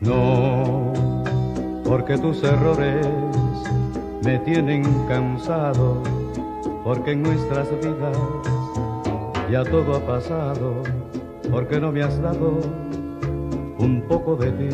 [0.00, 0.92] No,
[1.84, 3.06] porque tus errores
[4.24, 6.02] me tienen cansado,
[6.82, 8.16] porque en nuestras vidas
[9.50, 10.82] ya todo ha pasado,
[11.50, 12.60] porque no me has dado
[13.78, 14.68] un poco de ti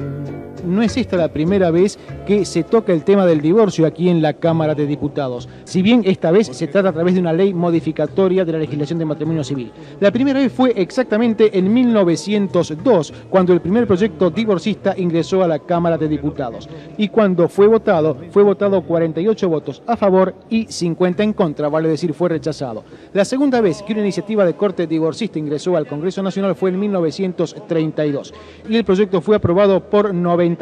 [0.66, 4.20] no es esta la primera vez que se toca el tema del divorcio aquí en
[4.20, 7.54] la Cámara de Diputados, si bien esta vez se trata a través de una ley
[7.54, 9.72] modificatoria de la legislación de matrimonio civil.
[10.00, 15.58] La primera vez fue exactamente en 1902, cuando el primer proyecto divorcista ingresó a la
[15.58, 16.68] Cámara de Diputados.
[16.96, 21.88] Y cuando fue votado, fue votado 48 votos a favor y 50 en contra, vale
[21.88, 22.84] decir, fue rechazado.
[23.12, 26.80] La segunda vez que una iniciativa de corte divorcista ingresó al Congreso Nacional fue en
[26.80, 28.34] 1932
[28.68, 30.55] y el proyecto fue aprobado por 90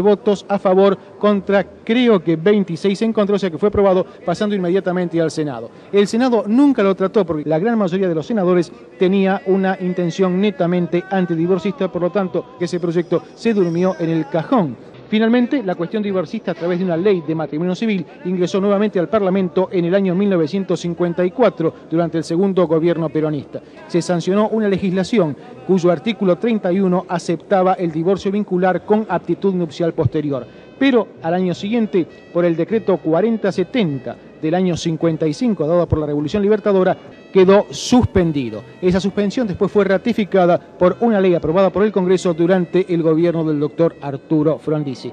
[0.00, 4.54] votos a favor contra creo que 26 en contra, o sea que fue aprobado pasando
[4.54, 5.70] inmediatamente al Senado.
[5.92, 10.40] El Senado nunca lo trató porque la gran mayoría de los senadores tenía una intención
[10.40, 14.87] netamente antidivorcista, por lo tanto ese proyecto se durmió en el cajón.
[15.08, 19.08] Finalmente, la cuestión divorcista a través de una ley de matrimonio civil ingresó nuevamente al
[19.08, 23.62] Parlamento en el año 1954 durante el segundo gobierno peronista.
[23.86, 25.34] Se sancionó una legislación
[25.66, 30.46] cuyo artículo 31 aceptaba el divorcio vincular con aptitud nupcial posterior.
[30.78, 36.42] Pero al año siguiente, por el decreto 4070 del año 55 dado por la Revolución
[36.42, 36.96] Libertadora,
[37.38, 38.64] quedó suspendido.
[38.82, 43.44] Esa suspensión después fue ratificada por una ley aprobada por el Congreso durante el gobierno
[43.44, 45.12] del doctor Arturo Frondizi.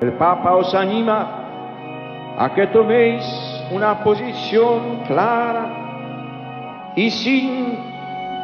[0.00, 3.22] El Papa os anima a que toméis
[3.70, 7.76] una posición clara y sin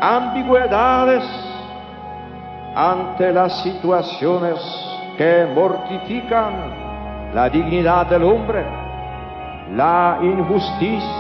[0.03, 1.25] ambigüedades
[2.77, 4.61] ante las situaciones
[5.17, 8.63] que mortifican la dignidad del hombre,
[9.75, 11.20] la injusticia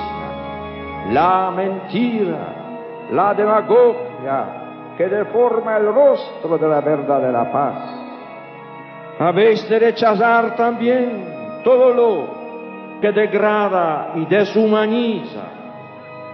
[1.10, 7.74] la mentira, la demagogia que deforma el rostro de la verdadera paz.
[9.18, 15.42] Habéis de rechazar también todo lo que degrada y deshumaniza,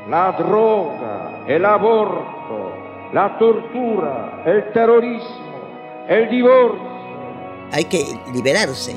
[0.09, 2.73] la droga, el aborto,
[3.13, 6.97] la tortura, el terrorismo, el divorcio.
[7.73, 8.95] Hay que liberarse,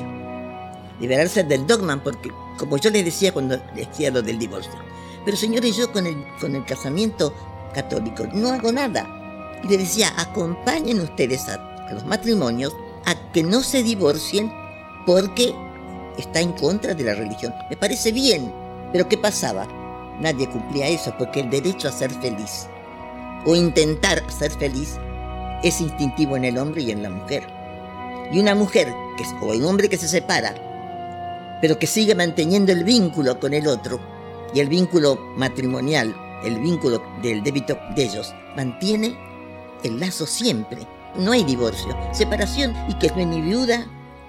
[1.00, 4.89] liberarse del dogma, porque como yo les decía cuando decía lo del divorcio,
[5.24, 7.32] pero señores, yo con el, con el casamiento
[7.74, 9.06] católico no hago nada.
[9.62, 14.52] Y le decía, acompañen ustedes a, los matrimonios a que no se divorcien
[15.06, 15.54] porque
[16.16, 17.52] está en contra de la religión.
[17.68, 18.52] Me parece bien,
[18.92, 19.66] pero ¿qué pasaba?
[20.20, 22.66] Nadie cumplía eso porque el derecho a ser feliz
[23.46, 24.98] o intentar ser feliz
[25.62, 27.46] es instintivo en el hombre y en la mujer.
[28.32, 30.54] Y una mujer que, o un hombre que se separa,
[31.60, 34.00] pero que sigue manteniendo el vínculo con el otro,
[34.54, 39.16] y el vínculo matrimonial, el vínculo del débito de ellos, mantiene
[39.82, 40.86] el lazo siempre.
[41.16, 43.86] No hay divorcio, separación y que no es ni viuda,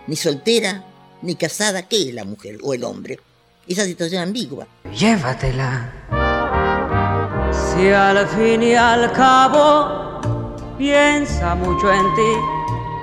[0.08, 0.84] ni soltera,
[1.22, 3.20] ni casada, ¿qué es la mujer o el hombre?
[3.68, 4.68] Esa situación ambigua.
[4.92, 5.92] Llévatela.
[7.52, 12.61] Si al fin y al cabo piensa mucho en ti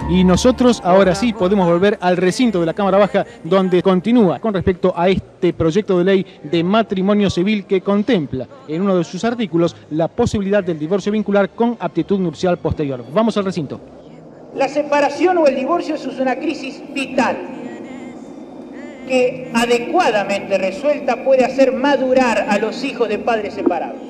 [0.09, 4.55] y nosotros ahora sí podemos volver al recinto de la Cámara Baja donde continúa con
[4.55, 9.23] respecto a este proyecto de ley de matrimonio civil que contempla en uno de sus
[9.25, 13.05] artículos la posibilidad del divorcio vincular con aptitud nupcial posterior.
[13.13, 13.81] Vamos al recinto.
[14.55, 17.37] La separación o el divorcio es una crisis vital
[19.07, 24.01] que adecuadamente resuelta puede hacer madurar a los hijos de padres separados.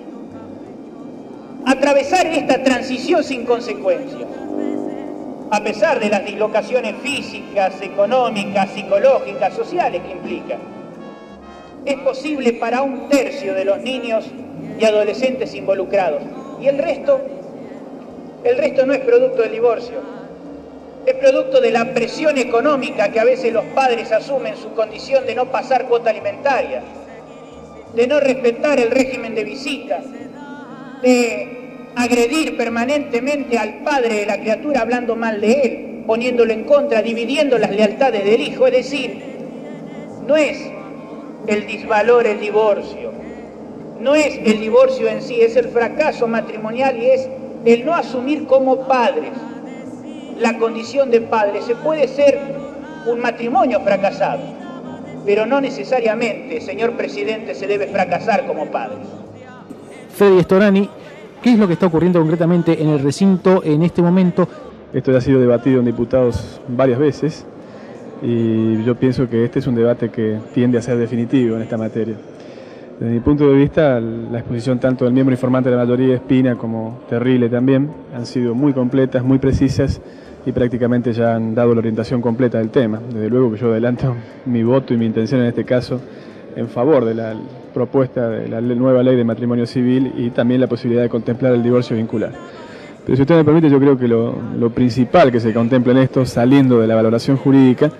[1.66, 4.26] Atravesar esta transición sin consecuencias
[5.50, 10.59] a pesar de las dislocaciones físicas, económicas, psicológicas, sociales que implica.
[11.84, 14.26] Es posible para un tercio de los niños
[14.78, 16.22] y adolescentes involucrados.
[16.60, 17.20] Y el resto,
[18.44, 20.00] el resto no es producto del divorcio,
[21.06, 25.34] es producto de la presión económica que a veces los padres asumen su condición de
[25.34, 26.82] no pasar cuota alimentaria,
[27.94, 30.00] de no respetar el régimen de visita,
[31.00, 31.57] de
[31.98, 37.58] agredir permanentemente al padre de la criatura hablando mal de él, poniéndolo en contra, dividiendo
[37.58, 38.69] las lealtades del hijo.
[38.69, 39.20] Es decir,
[40.25, 40.58] no es
[41.49, 43.11] el disvalor el divorcio,
[44.00, 47.28] no es el divorcio en sí, es el fracaso matrimonial y es
[47.64, 49.32] el no asumir como padres
[50.38, 51.62] la condición de padre.
[51.62, 52.38] Se puede ser
[53.06, 54.43] un matrimonio fracasado,
[55.26, 59.05] pero no necesariamente, señor presidente, se debe fracasar como padres.
[60.14, 60.88] Freddy Storani,
[61.43, 64.49] ¿Qué es lo que está ocurriendo concretamente en el recinto en este momento?
[64.93, 67.46] Esto ya ha sido debatido en diputados varias veces
[68.23, 71.76] y yo pienso que este es un debate que tiende a ser definitivo en esta
[71.76, 72.17] materia.
[72.99, 76.56] Desde mi punto de vista, la exposición tanto del miembro informante de la mayoría, Espina,
[76.56, 80.00] como Terrile también, han sido muy completas, muy precisas
[80.44, 82.99] y prácticamente ya han dado la orientación completa del tema.
[83.12, 86.00] Desde luego que yo adelanto mi voto y mi intención en este caso
[86.58, 87.34] en favor de la
[87.72, 91.62] propuesta de la nueva ley de matrimonio civil y también la posibilidad de contemplar el
[91.62, 92.32] divorcio vincular.
[93.05, 96.26] Pero si usted me permite, yo creo que lo, principal que se contempla en esto,
[96.26, 97.90] saliendo de la valoración jurídica,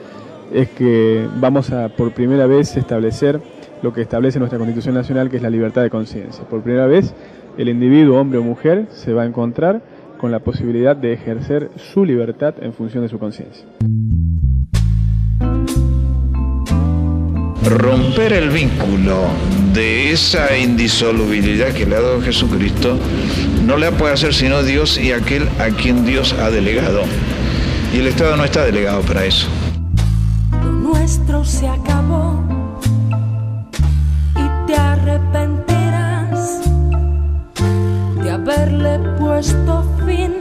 [0.53, 3.41] es que vamos a por primera vez establecer
[3.81, 6.45] lo que establece nuestra Constitución Nacional, que es la libertad de conciencia.
[6.45, 7.15] Por primera vez,
[7.57, 9.83] el individuo, hombre o mujer, se va a encontrar
[10.19, 13.67] con la posibilidad de ejercer su libertad en función de su conciencia.
[17.69, 19.27] Romper el vínculo
[19.75, 22.99] de esa indisolubilidad que le ha dado Jesucristo
[23.67, 27.03] no le puede hacer sino Dios y aquel a quien Dios ha delegado.
[27.93, 29.49] Y el Estado no está delegado para eso.
[30.51, 32.43] Lo nuestro se acabó
[34.35, 36.61] y te arrepentirás
[38.23, 40.38] de haberle puesto fin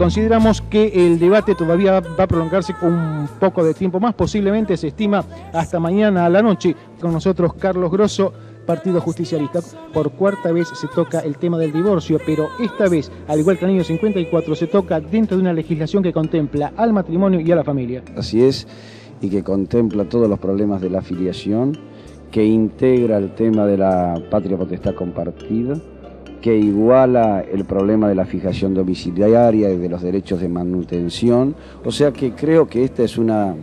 [0.00, 4.88] Consideramos que el debate todavía va a prolongarse un poco de tiempo más, posiblemente se
[4.88, 6.74] estima hasta mañana a la noche.
[6.98, 8.32] Con nosotros Carlos Grosso,
[8.64, 9.60] Partido Justicialista.
[9.92, 13.66] Por cuarta vez se toca el tema del divorcio, pero esta vez, al igual que
[13.66, 17.52] en el año 54, se toca dentro de una legislación que contempla al matrimonio y
[17.52, 18.02] a la familia.
[18.16, 18.66] Así es,
[19.20, 21.78] y que contempla todos los problemas de la afiliación,
[22.30, 25.78] que integra el tema de la patria potestad compartida,
[26.40, 31.54] que iguala el problema de la fijación domiciliaria y de los derechos de manutención.
[31.84, 33.54] O sea que creo que esta es una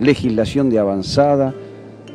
[0.00, 1.54] legislación de avanzada,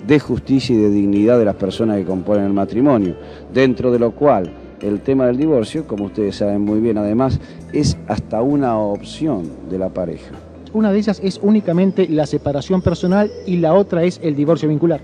[0.08, 3.16] de justicia y de dignidad de las personas que componen el matrimonio,
[3.54, 4.52] dentro de lo cual
[4.82, 7.40] el tema del divorcio, como ustedes saben muy bien además,
[7.74, 10.32] es hasta una opción de la pareja.
[10.72, 15.02] Una de ellas es únicamente la separación personal y la otra es el divorcio vincular.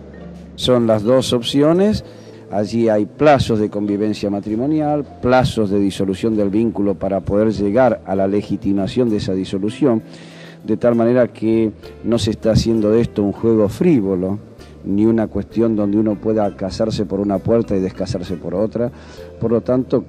[0.56, 2.06] Son las dos opciones.
[2.52, 8.16] Allí hay plazos de convivencia matrimonial, plazos de disolución del vínculo para poder llegar a
[8.16, 10.04] la legitimación de esa disolución,
[10.64, 11.72] de tal manera que
[12.04, 14.40] no se está haciendo de esto un juego frívolo,
[14.86, 18.92] ni una cuestión donde uno pueda casarse por una puerta y descasarse por otra.
[19.40, 20.06] Por lo tanto,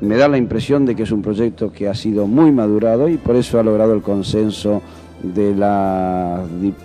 [0.00, 3.16] me da la impresión de que es un proyecto que ha sido muy madurado y
[3.16, 4.82] por eso ha logrado el consenso
[5.22, 6.40] de las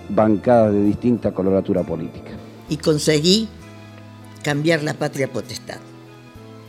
[0.09, 2.31] bancadas de distinta coloratura política.
[2.69, 3.47] Y conseguí
[4.43, 5.79] cambiar la patria potestad,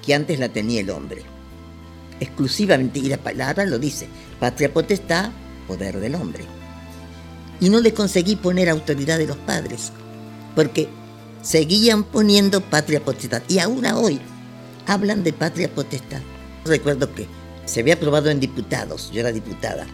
[0.04, 1.22] que antes la tenía el hombre.
[2.20, 4.06] Exclusivamente, y la palabra lo dice,
[4.40, 5.30] patria potestad,
[5.66, 6.44] poder del hombre.
[7.60, 9.92] Y no le conseguí poner autoridad de los padres,
[10.54, 10.88] porque
[11.42, 13.42] seguían poniendo patria potestad.
[13.48, 14.20] Y aún hoy
[14.86, 16.20] hablan de patria potestad.
[16.64, 17.26] Recuerdo que
[17.64, 19.86] se había aprobado en diputados, yo era diputada,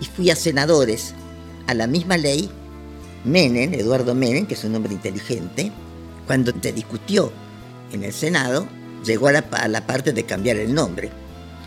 [0.00, 1.14] y fui a senadores
[1.66, 2.50] a la misma ley.
[3.24, 5.70] Menem, Eduardo Menem, que es un hombre inteligente,
[6.26, 7.32] cuando se discutió
[7.92, 8.66] en el Senado,
[9.04, 11.10] llegó a la, a la parte de cambiar el nombre.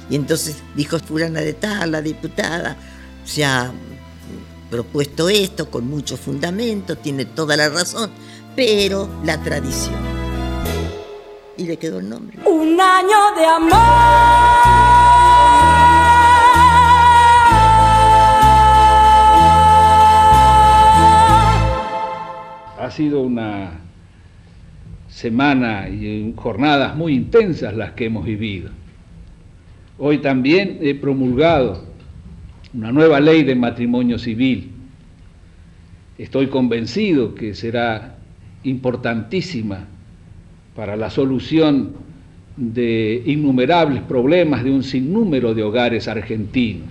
[0.10, 2.78] Y entonces dijo fulana de tal, la diputada,
[3.24, 3.72] se ha
[4.70, 8.12] propuesto esto con mucho fundamento, tiene toda la razón,
[8.56, 9.96] pero la tradición.
[11.58, 12.38] Y le quedó el nombre.
[12.46, 13.76] Un año de amor.
[22.78, 23.80] Ha sido una
[25.16, 28.70] semana y jornadas muy intensas las que hemos vivido.
[29.98, 31.86] Hoy también he promulgado
[32.74, 34.72] una nueva ley de matrimonio civil.
[36.18, 38.18] Estoy convencido que será
[38.64, 39.86] importantísima
[40.76, 41.94] para la solución
[42.58, 46.90] de innumerables problemas de un sinnúmero de hogares argentinos,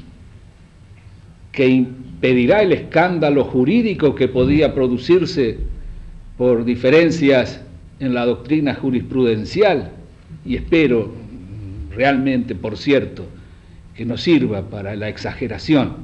[1.52, 5.58] que impedirá el escándalo jurídico que podía producirse
[6.38, 7.60] por diferencias
[8.00, 9.92] en la doctrina jurisprudencial
[10.44, 11.12] y espero
[11.90, 13.26] realmente, por cierto,
[13.94, 15.96] que no sirva para la exageración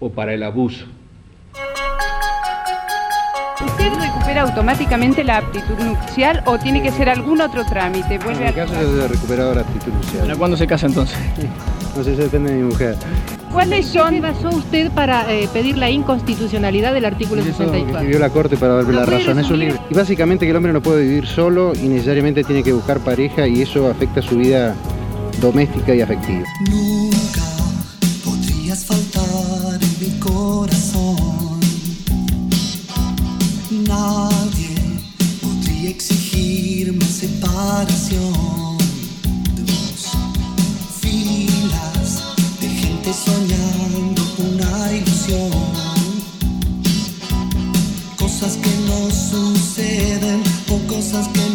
[0.00, 0.86] o para el abuso.
[3.64, 8.18] ¿Usted recupera automáticamente la aptitud nupcial o tiene que ser algún otro trámite?
[8.18, 10.36] Vuelve en mi caso yo he recuperado la aptitud nupcial.
[10.38, 11.18] ¿Cuándo se casa entonces?
[11.96, 12.94] No sé, eso depende de mi mujer.
[13.52, 14.14] ¿Cuáles son?
[14.14, 17.98] ¿Qué basó usted para eh, pedir la inconstitucionalidad del artículo 64?
[17.98, 19.38] Escribió la Corte para darle la razón.
[19.38, 19.80] Es un libro.
[19.90, 23.46] Y básicamente que el hombre no puede vivir solo y necesariamente tiene que buscar pareja
[23.48, 24.74] y eso afecta su vida
[25.40, 26.44] doméstica y afectiva.
[26.68, 27.42] Nunca
[28.24, 31.60] podrías faltar en mi corazón.
[33.70, 34.76] Nadie
[35.40, 38.59] podría exigirme separación.
[43.24, 45.50] Soñando una ilusión.
[48.16, 51.49] Cosas que no suceden o cosas que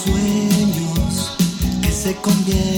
[0.05, 1.15] Sueños
[1.83, 2.74] que se convierten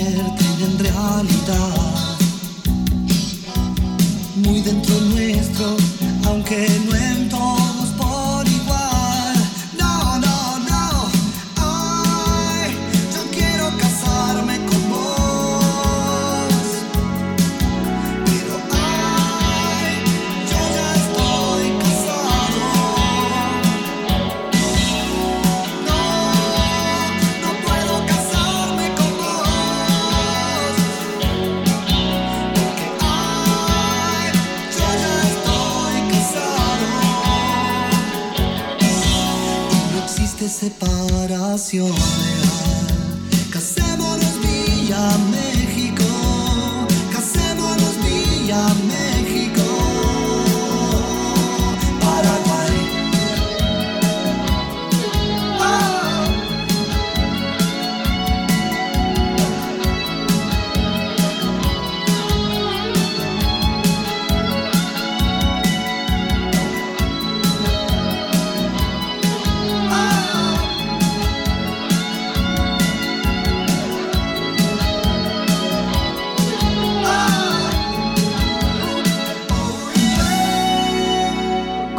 [40.48, 42.65] separaciones.